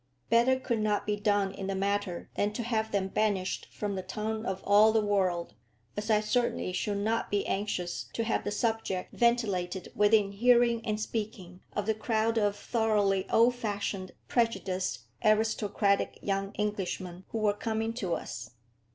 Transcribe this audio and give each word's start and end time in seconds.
Better 0.31 0.59
could 0.59 0.79
not 0.79 1.05
be 1.05 1.15
done 1.15 1.51
in 1.51 1.67
the 1.67 1.75
matter 1.75 2.27
than 2.33 2.53
to 2.53 2.63
have 2.63 2.91
them 2.91 3.07
banished 3.09 3.67
from 3.71 3.93
the 3.93 4.01
tongue 4.01 4.47
of 4.47 4.63
all 4.63 4.91
the 4.91 5.05
world, 5.05 5.53
as 5.95 6.09
I 6.09 6.21
certainly 6.21 6.73
should 6.73 6.97
not 6.97 7.29
be 7.29 7.45
anxious 7.45 8.09
to 8.13 8.23
have 8.23 8.43
the 8.43 8.49
subject 8.49 9.13
ventilated 9.13 9.91
within 9.93 10.31
hearing 10.31 10.83
and 10.87 10.99
speaking 10.99 11.59
of 11.73 11.85
the 11.85 11.93
crowd 11.93 12.39
of 12.39 12.55
thoroughly 12.55 13.29
old 13.29 13.53
fashioned, 13.53 14.13
prejudiced, 14.27 15.01
aristocratic 15.23 16.17
young 16.23 16.55
Englishmen 16.57 17.25
who 17.29 17.37
were 17.37 17.53
coming 17.53 17.93
to 17.93 18.15
us. 18.15 18.49